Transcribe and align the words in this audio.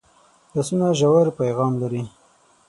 لاسونه 0.53 0.87
ژور 0.99 1.25
پیغام 1.39 1.73
لري 1.81 2.03